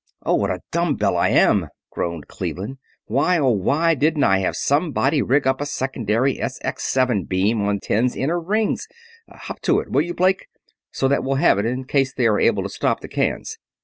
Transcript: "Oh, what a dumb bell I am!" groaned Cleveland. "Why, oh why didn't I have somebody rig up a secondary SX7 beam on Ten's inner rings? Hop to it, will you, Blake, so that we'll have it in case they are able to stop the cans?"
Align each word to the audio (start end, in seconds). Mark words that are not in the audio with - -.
"Oh, 0.23 0.33
what 0.33 0.49
a 0.49 0.61
dumb 0.71 0.95
bell 0.95 1.15
I 1.15 1.29
am!" 1.29 1.67
groaned 1.91 2.27
Cleveland. 2.27 2.79
"Why, 3.05 3.37
oh 3.37 3.51
why 3.51 3.93
didn't 3.93 4.23
I 4.23 4.39
have 4.39 4.55
somebody 4.55 5.21
rig 5.21 5.45
up 5.45 5.61
a 5.61 5.65
secondary 5.67 6.37
SX7 6.37 7.27
beam 7.29 7.61
on 7.61 7.79
Ten's 7.79 8.15
inner 8.15 8.39
rings? 8.39 8.87
Hop 9.29 9.61
to 9.61 9.79
it, 9.79 9.91
will 9.91 10.01
you, 10.01 10.15
Blake, 10.15 10.47
so 10.89 11.07
that 11.07 11.23
we'll 11.23 11.35
have 11.35 11.59
it 11.59 11.67
in 11.67 11.83
case 11.83 12.15
they 12.15 12.25
are 12.25 12.39
able 12.39 12.63
to 12.63 12.67
stop 12.69 13.01
the 13.01 13.07
cans?" 13.07 13.59